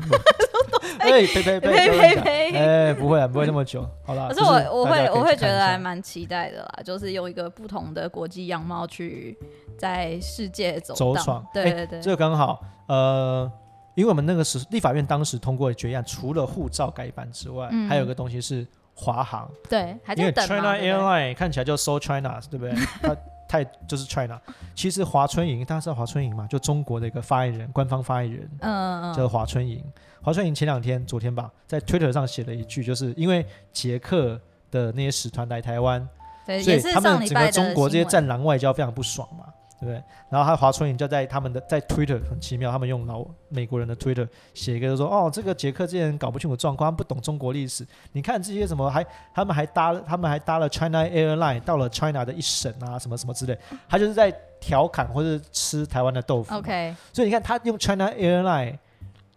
[0.99, 2.57] 哎，呸呸呸 呸呸！
[2.57, 3.89] 哎，不会啊，不会那么久。
[4.05, 4.29] 好了。
[4.29, 9.39] 可是我我会我会觉得还蛮期待的啦，就是用一个不同的国际样貌去
[9.79, 11.47] 在世界走走闯。
[11.55, 12.61] 对对对，这个刚好。
[12.89, 13.51] 呃，
[13.95, 18.67] 因为我们那个时立法院当时通过的决议案，除了护照改版之外，还有个东西是。
[19.01, 22.75] 华航对，因为 China Airline 看起来就 So China，对不对？
[23.01, 23.17] 它
[23.49, 24.41] 太就是 China。
[24.75, 26.49] 其实华春莹，大家知道华春莹嘛？
[26.49, 29.81] 就中国的一个发言人，官方发言人，嗯嗯嗯，叫华春莹。
[30.21, 34.39] 华春莹前两天，昨天吧，在 Twitter 上写了一句，就是因为捷克
[34.71, 36.07] 的那些使团来台湾，
[36.45, 39.45] 所以他们整个中国这些战狼外交非常不爽嘛。
[39.81, 40.03] 对不对？
[40.29, 47.87] 然后他华春莹就在他们的在 Twitter 很奇妙，他们用老美国人的 Twitter 写一个说：“哦，这个捷克这些人搞不清楚状况，不懂中国历史。
[48.13, 53.57] 你看这些什么还他们还搭了他们还搭了 China Airline 到了 China 的一省啊，什么什么之类。
[53.89, 56.55] 他就是在调侃或者吃台湾的豆腐。
[56.55, 58.79] OK，所以你看他用 China Airline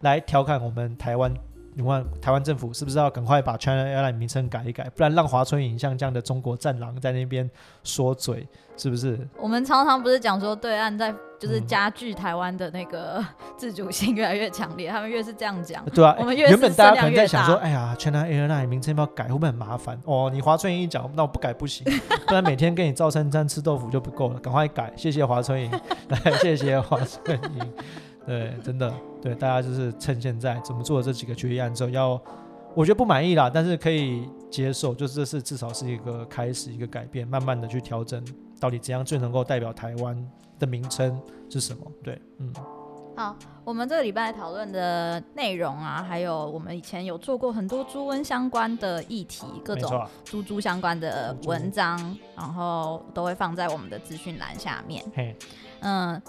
[0.00, 1.32] 来调侃我们台湾。
[1.74, 7.50] 你问台湾政府是不是要赶快把 China Airline 名称改一改，不然让华春莹像这样的中国战狼在那边
[7.82, 8.46] 说嘴，
[8.76, 9.18] 是不是？
[9.38, 13.24] 我们常常不是讲说对岸在就是加剧台湾的那个
[13.56, 19.98] 自主性越来越强烈，他们越是这样讲，对啊，我们越原本大家可能在想说，哎呀，China Airline 名称要改会不会很麻烦？
[20.04, 21.86] 哦，你华春莹一讲，那我不改不行，
[22.28, 25.70] 不然每天跟你赵三餐吃豆腐就不够了，赶快改，谢谢华春莹，
[26.08, 27.72] 来谢谢华春莹。
[28.26, 32.20] 对，真的，对大家就是趁现在怎么做了这几个决议案之后，要
[32.74, 38.24] 我觉得不满意啦，但是可以接受，就是这是至少是一个开始，一个改变，慢慢的去调整，
[38.60, 40.16] 到底怎样最能够代表台湾
[40.58, 41.20] 的名称
[41.50, 41.84] 是什么？
[42.02, 42.52] 对，嗯。
[43.14, 55.04] 好，我们这个礼拜讨论的内容啊，还有我们以前有做过很多猪瘟相关的议题，各种猪猪相关的文章，然后都会放在我们的资讯栏下面。
[55.80, 56.22] 嗯。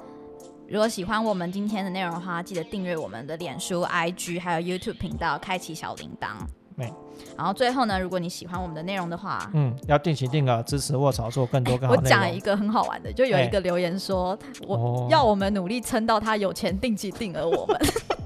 [0.67, 6.29] 如果喜欢我们今天的内容的话，记得订阅我们的脸书、IG 还有 YouTube 频道，开启小铃铛。
[6.75, 6.91] 没。
[7.37, 17.79] 然后最后呢，如果你喜欢我们的内容的话，嗯，要定期定额支持卧槽做更多更好我讲一个很好玩的，就有一个留言说，我要我们努力撑到他有钱定期定额我们。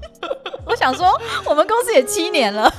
[0.64, 1.08] 我想说，
[1.46, 2.72] 我们公司也七年了，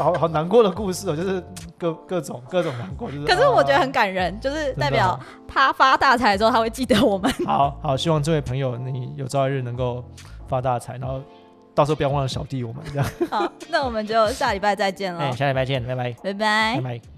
[0.00, 1.42] 好好难过的故事哦，就是
[1.82, 3.26] 各各种各种难过，就是。
[3.26, 5.18] 可是我觉得很感人，就是代表
[5.48, 7.28] 他发大财之后，他会记得我们。
[7.44, 10.04] 好好，希望这位朋友你有朝一日能够
[10.46, 11.20] 发大财，然后
[11.74, 13.06] 到时候不要忘了小弟我们这样。
[13.28, 15.20] 好，那我们就下礼拜再见了。
[15.20, 17.11] 哎，下礼拜见，拜拜，拜拜，拜拜。